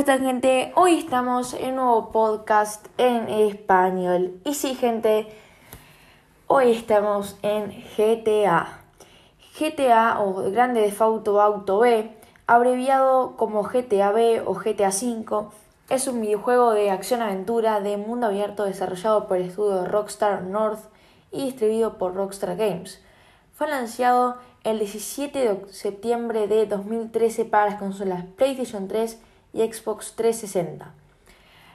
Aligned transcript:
están 0.00 0.24
gente? 0.24 0.72
Hoy 0.76 0.94
estamos 0.94 1.52
en 1.52 1.70
un 1.70 1.76
nuevo 1.76 2.10
podcast 2.10 2.86
en 2.96 3.28
español. 3.28 4.40
Y 4.46 4.54
sí 4.54 4.74
gente, 4.74 5.28
hoy 6.46 6.70
estamos 6.72 7.38
en 7.42 7.84
GTA. 7.98 8.80
GTA 9.58 10.20
o 10.20 10.50
Grande 10.50 10.80
de 10.80 10.94
Auto 10.98 11.42
Auto 11.42 11.80
B, 11.80 12.10
abreviado 12.46 13.36
como 13.36 13.62
GTA 13.62 14.10
B 14.12 14.40
o 14.40 14.54
GTA 14.54 14.88
V, 14.88 15.48
es 15.90 16.08
un 16.08 16.22
videojuego 16.22 16.72
de 16.72 16.90
acción-aventura 16.90 17.80
de 17.80 17.98
mundo 17.98 18.28
abierto 18.28 18.64
desarrollado 18.64 19.28
por 19.28 19.36
el 19.36 19.48
estudio 19.48 19.84
Rockstar 19.84 20.44
North 20.44 20.80
y 21.30 21.44
distribuido 21.44 21.98
por 21.98 22.14
Rockstar 22.14 22.56
Games. 22.56 23.04
Fue 23.52 23.68
lanzado 23.68 24.38
el 24.64 24.78
17 24.78 25.38
de 25.38 25.72
septiembre 25.74 26.46
de 26.46 26.64
2013 26.64 27.44
para 27.44 27.66
las 27.66 27.78
consolas 27.78 28.24
PlayStation 28.38 28.88
3 28.88 29.20
y 29.52 29.60
Xbox 29.60 30.14
360. 30.16 30.92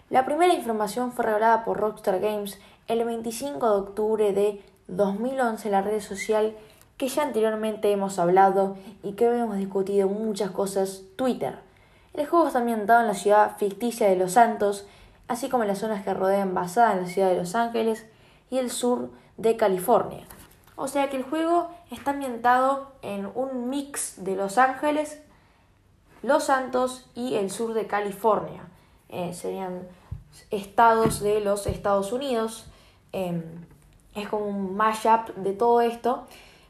La 0.09 0.25
primera 0.25 0.53
información 0.53 1.11
fue 1.11 1.25
revelada 1.25 1.65
por 1.65 1.77
Rockstar 1.77 2.19
Games 2.19 2.59
el 2.87 3.03
25 3.03 3.69
de 3.69 3.75
octubre 3.75 4.33
de 4.33 4.63
2011 4.87 5.67
en 5.67 5.71
la 5.71 5.81
red 5.81 5.99
social 5.99 6.55
que 6.97 7.07
ya 7.07 7.23
anteriormente 7.23 7.91
hemos 7.91 8.19
hablado 8.19 8.77
y 9.03 9.13
que 9.13 9.25
hemos 9.25 9.57
discutido 9.57 10.07
muchas 10.07 10.51
cosas, 10.51 11.01
Twitter. 11.15 11.59
El 12.13 12.25
juego 12.27 12.47
está 12.47 12.59
ambientado 12.59 13.01
en 13.01 13.07
la 13.07 13.13
ciudad 13.13 13.57
ficticia 13.57 14.07
de 14.07 14.15
Los 14.15 14.33
Santos, 14.33 14.87
así 15.27 15.49
como 15.49 15.63
en 15.63 15.69
las 15.69 15.79
zonas 15.79 16.03
que 16.03 16.13
rodean 16.13 16.53
basada 16.53 16.93
en 16.93 17.01
la 17.01 17.07
ciudad 17.07 17.29
de 17.29 17.37
Los 17.37 17.55
Ángeles 17.55 18.05
y 18.49 18.59
el 18.59 18.69
sur 18.69 19.09
de 19.37 19.57
California. 19.57 20.23
O 20.77 20.87
sea 20.87 21.09
que 21.09 21.17
el 21.17 21.23
juego 21.23 21.69
está 21.91 22.11
ambientado 22.11 22.91
en 23.01 23.29
un 23.33 23.69
mix 23.69 24.23
de 24.23 24.35
Los 24.35 24.57
Ángeles 24.57 25.21
los 26.25 26.45
Santos 26.45 27.05
y 27.15 27.35
el 27.35 27.49
sur 27.51 27.73
de 27.73 27.87
California. 27.87 28.63
Eh, 29.09 29.33
serían 29.33 29.87
estados 30.51 31.19
de 31.19 31.39
los 31.39 31.67
Estados 31.67 32.11
Unidos. 32.11 32.65
Em, 33.11 33.43
es 34.15 34.27
como 34.27 34.45
un 34.45 34.75
mashup 34.75 35.29
de 35.35 35.53
todo 35.53 35.81
esto. 35.81 36.25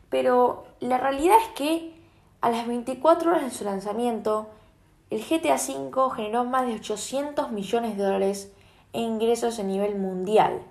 Pero 0.10 0.66
la 0.80 0.98
realidad 0.98 1.38
es 1.42 1.50
que 1.56 1.96
a 2.42 2.50
las 2.50 2.68
24 2.68 3.32
horas 3.32 3.44
de 3.44 3.52
su 3.52 3.64
lanzamiento, 3.64 4.48
el 5.10 5.24
GTA 5.24 5.56
V 5.56 6.16
generó 6.16 6.44
más 6.44 6.68
de 6.68 6.76
800 6.76 7.52
millones 7.52 7.98
de 7.98 8.04
dólares 8.04 8.52
en 8.94 9.04
ingresos 9.04 9.60
a 9.60 9.64
nivel 9.64 9.96
mundial. 9.96 10.62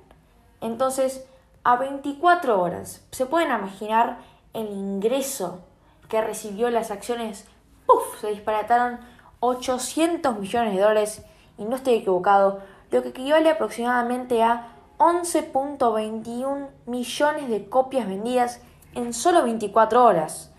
Entonces, 0.61 1.27
a 1.63 1.77
24 1.77 2.61
horas, 2.61 3.05
se 3.11 3.27
pueden 3.27 3.49
imaginar 3.49 4.19
el 4.53 4.69
ingreso 4.69 5.61
que 6.09 6.21
recibió 6.21 6.71
las 6.71 6.91
acciones 6.91 7.47
se 8.21 8.29
disparataron 8.29 8.99
800 9.41 10.39
millones 10.39 10.75
de 10.75 10.81
dólares, 10.81 11.23
y 11.59 11.65
no 11.65 11.77
estoy 11.77 11.95
equivocado, 11.95 12.61
lo 12.91 13.03
que 13.03 13.11
equivale 13.11 13.51
aproximadamente 13.51 14.43
a 14.43 14.69
11.21 14.99 16.69
millones 16.87 17.49
de 17.49 17.69
copias 17.69 18.07
vendidas 18.07 18.61
en 18.95 19.13
solo 19.13 19.43
24 19.43 20.05
horas. 20.05 20.51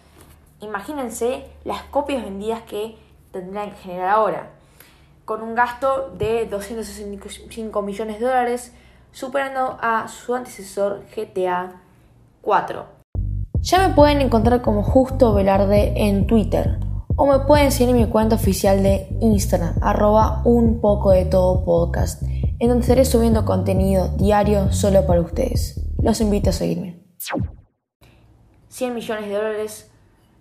Imagínense 0.62 1.46
las 1.64 1.84
copias 1.84 2.24
vendidas 2.24 2.62
que 2.64 2.98
tendrán 3.32 3.72
que 3.72 3.78
generar 3.78 4.10
ahora, 4.10 4.52
con 5.26 5.42
un 5.42 5.56
gasto 5.56 6.12
de 6.18 6.46
265 6.46 7.82
millones 7.82 8.20
de 8.20 8.26
dólares, 8.26 8.74
superando 9.12 9.78
a 9.82 10.08
su 10.08 10.36
antecesor 10.36 11.04
GTA 11.16 11.82
4. 12.42 12.86
Ya 13.62 13.88
me 13.88 13.96
pueden 13.96 14.22
encontrar 14.22 14.62
como 14.62 14.84
Justo 14.84 15.34
Velarde 15.34 15.94
en 15.96 16.28
Twitter 16.28 16.78
o 17.18 17.26
me 17.26 17.40
pueden 17.46 17.72
seguir 17.72 17.96
en 17.96 18.02
mi 18.02 18.10
cuenta 18.10 18.36
oficial 18.36 18.84
de 18.84 19.08
Instagram, 19.22 19.76
arroba 19.82 20.42
un 20.44 20.82
poco 20.82 21.12
de 21.12 21.26
todo 21.26 21.64
podcast, 21.64 22.24
en 22.24 22.68
donde 22.68 22.82
estaré 22.82 23.06
subiendo 23.06 23.46
contenido 23.46 24.10
diario 24.18 24.72
solo 24.72 25.06
para 25.06 25.22
ustedes. 25.22 25.82
Los 26.02 26.20
invito 26.22 26.50
a 26.50 26.54
seguirme. 26.54 27.04
100 28.68 28.94
millones 28.94 29.30
de 29.30 29.36
dólares, 29.36 29.92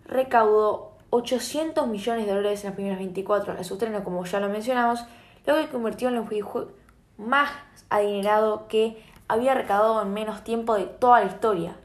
recaudó 0.06 0.98
800 1.10 1.86
millones 1.86 2.26
de 2.26 2.32
dólares 2.32 2.64
en 2.64 2.70
las 2.70 2.74
primeras 2.74 2.98
24 2.98 3.52
horas 3.52 3.58
de 3.58 3.64
su 3.68 3.74
estreno, 3.74 4.02
como 4.02 4.24
ya 4.24 4.41
lo 4.41 4.48
mencionamos, 4.48 5.04
lo 5.46 5.54
que 5.54 5.68
convirtió 5.68 6.08
en 6.08 6.16
el 6.16 6.22
juego 6.24 6.72
más 7.16 7.50
adinerado 7.91 8.66
que 8.66 9.00
había 9.28 9.54
recaudado 9.54 10.02
en 10.02 10.12
menos 10.12 10.42
tiempo 10.42 10.74
de 10.74 10.86
toda 10.86 11.20
la 11.20 11.26
historia. 11.26 11.76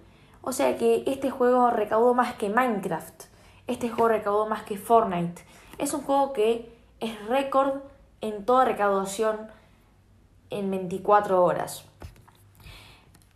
O 0.42 0.52
sea 0.52 0.78
que 0.78 1.04
este 1.06 1.30
juego 1.30 1.70
recaudó 1.70 2.16
más 2.16 2.34
que 2.34 2.50
Minecraft. 2.50 3.29
Este 3.70 3.88
juego 3.88 4.08
recaudó 4.08 4.48
más 4.48 4.64
que 4.64 4.80
Fortnite. 4.80 5.44
Es 5.78 5.94
un 5.94 6.02
juego 6.02 6.34
que 6.34 6.76
es 7.00 7.28
récord 7.28 7.82
en 8.20 8.44
toda 8.44 8.66
recaudación 8.66 9.38
en 10.50 10.72
24 10.72 11.46
horas. 11.46 11.86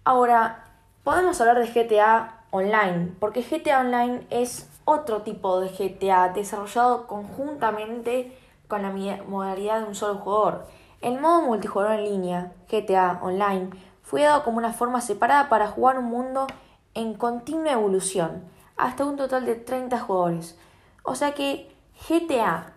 Ahora, 0.03 0.63
podemos 1.03 1.39
hablar 1.39 1.59
de 1.59 1.67
GTA 1.67 2.45
Online, 2.49 3.13
porque 3.19 3.43
GTA 3.43 3.81
Online 3.81 4.25
es 4.31 4.67
otro 4.85 5.21
tipo 5.21 5.59
de 5.59 5.69
GTA 5.69 6.29
desarrollado 6.29 7.05
conjuntamente 7.05 8.35
con 8.67 8.81
la 8.81 8.89
modalidad 9.27 9.81
de 9.81 9.85
un 9.85 9.93
solo 9.93 10.15
jugador. 10.15 10.65
El 11.01 11.19
modo 11.19 11.43
multijugador 11.43 11.99
en 11.99 12.05
línea, 12.05 12.51
GTA 12.71 13.19
Online, 13.21 13.69
fue 14.01 14.23
dado 14.23 14.43
como 14.43 14.57
una 14.57 14.73
forma 14.73 14.99
separada 14.99 15.47
para 15.47 15.67
jugar 15.67 15.99
un 15.99 16.05
mundo 16.05 16.47
en 16.95 17.13
continua 17.13 17.73
evolución 17.73 18.51
hasta 18.77 19.05
un 19.05 19.17
total 19.17 19.45
de 19.45 19.55
30 19.55 19.99
jugadores. 19.99 20.57
O 21.03 21.15
sea 21.15 21.33
que 21.33 21.73
GTA 22.09 22.73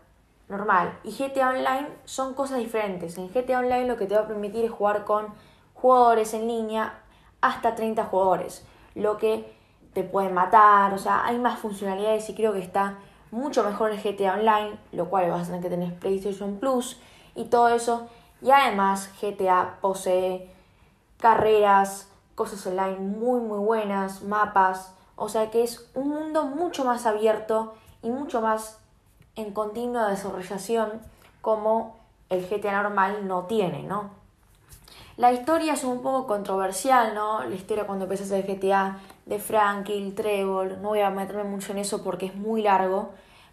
normal 0.48 0.98
y 1.02 1.10
GTA 1.12 1.50
Online 1.50 1.88
son 2.04 2.34
cosas 2.34 2.58
diferentes. 2.58 3.18
En 3.18 3.28
GTA 3.28 3.58
Online 3.58 3.86
lo 3.86 3.96
que 3.96 4.06
te 4.06 4.14
va 4.14 4.22
a 4.22 4.28
permitir 4.28 4.64
es 4.64 4.70
jugar 4.70 5.04
con 5.04 5.28
jugadores 5.74 6.34
en 6.34 6.46
línea 6.46 7.00
hasta 7.40 7.74
30 7.74 8.04
jugadores, 8.04 8.66
lo 8.94 9.18
que 9.18 9.54
te 9.92 10.02
puede 10.02 10.30
matar, 10.30 10.92
o 10.94 10.98
sea, 10.98 11.24
hay 11.24 11.38
más 11.38 11.58
funcionalidades 11.58 12.28
y 12.28 12.34
creo 12.34 12.52
que 12.52 12.60
está 12.60 12.98
mucho 13.30 13.64
mejor 13.64 13.90
el 13.90 14.02
GTA 14.02 14.34
Online, 14.34 14.78
lo 14.92 15.08
cual 15.08 15.30
vas 15.30 15.42
a 15.42 15.46
tener 15.46 15.62
que 15.62 15.70
tener 15.70 15.94
PlayStation 15.94 16.58
Plus 16.58 17.00
y 17.34 17.44
todo 17.44 17.68
eso. 17.68 18.08
Y 18.42 18.50
además 18.50 19.10
GTA 19.20 19.78
posee 19.80 20.50
carreras, 21.18 22.10
cosas 22.34 22.66
online 22.66 22.98
muy 22.98 23.40
muy 23.40 23.58
buenas, 23.58 24.22
mapas, 24.22 24.94
o 25.16 25.28
sea 25.28 25.50
que 25.50 25.64
es 25.64 25.90
un 25.94 26.08
mundo 26.08 26.44
mucho 26.44 26.84
más 26.84 27.06
abierto 27.06 27.74
y 28.02 28.10
mucho 28.10 28.40
más 28.40 28.78
en 29.34 29.52
continua 29.52 30.08
desarrollación 30.08 31.00
como 31.40 31.96
el 32.28 32.46
GTA 32.46 32.82
normal 32.82 33.26
no 33.26 33.44
tiene, 33.44 33.82
¿no? 33.82 34.10
La 35.16 35.32
historia 35.32 35.72
es 35.72 35.84
un 35.84 36.02
poco 36.02 36.26
controversial, 36.26 37.14
¿no? 37.14 37.42
La 37.42 37.54
historia 37.54 37.86
cuando 37.86 38.04
empiezas 38.04 38.30
el 38.32 38.42
GTA 38.42 38.98
de 39.24 39.38
Frankie, 39.38 40.12
Trevor, 40.12 40.78
no 40.78 40.90
voy 40.90 41.00
a 41.00 41.10
meterme 41.10 41.44
mucho 41.44 41.72
en 41.72 41.78
eso 41.78 42.02
porque 42.02 42.26
es 42.26 42.34
muy 42.34 42.62
largo, 42.62 43.10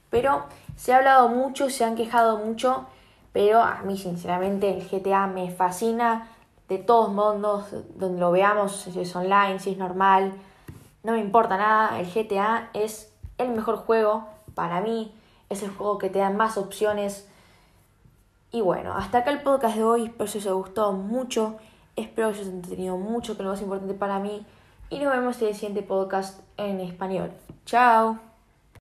pero 0.10 0.44
se 0.76 0.94
ha 0.94 0.98
hablado 0.98 1.30
mucho, 1.30 1.70
se 1.70 1.86
han 1.86 1.96
quejado 1.96 2.38
mucho, 2.38 2.86
pero 3.32 3.62
a 3.62 3.82
mí 3.84 3.98
sinceramente 3.98 4.78
el 4.78 4.88
GTA 4.88 5.28
me 5.28 5.52
fascina 5.52 6.28
de 6.68 6.80
todos 6.80 7.12
modos, 7.14 7.68
donde 7.96 8.20
lo 8.20 8.32
veamos, 8.32 8.76
si 8.76 9.00
es 9.00 9.16
online, 9.16 9.60
si 9.60 9.72
es 9.72 9.78
normal, 9.78 10.34
no 11.04 11.12
me 11.14 11.20
importa 11.20 11.58
nada, 11.58 12.00
el 12.00 12.08
GTA 12.08 12.70
es 12.74 13.14
el 13.38 13.50
mejor 13.50 13.78
juego 13.78 14.28
para 14.56 14.82
mí, 14.82 15.14
es 15.50 15.64
el 15.64 15.70
juego 15.70 15.98
que 15.98 16.10
te 16.10 16.20
da 16.20 16.30
más 16.30 16.58
opciones. 16.58 17.28
Y 18.52 18.62
bueno, 18.62 18.94
hasta 18.94 19.20
acá 19.20 19.32
el 19.32 19.42
podcast 19.42 19.76
de 19.76 19.84
hoy, 19.84 20.04
espero 20.06 20.18
que 20.32 20.38
os 20.38 20.46
haya 20.46 20.52
gustado 20.54 20.94
mucho, 20.94 21.58
espero 21.96 22.30
que 22.30 22.40
os 22.40 22.40
haya 22.42 22.56
entretenido 22.56 22.98
mucho, 22.98 23.34
que 23.34 23.42
es 23.42 23.46
lo 23.46 23.52
más 23.52 23.62
importante 23.62 23.94
para 23.94 24.20
mí, 24.20 24.46
y 24.90 25.00
nos 25.00 25.12
vemos 25.12 25.42
en 25.42 25.50
el 25.50 25.56
siguiente 25.56 25.82
podcast 25.82 26.40
en 26.58 26.80
español. 26.80 27.32
Chao. 27.66 28.33